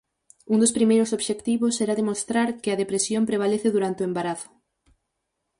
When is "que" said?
2.61-2.69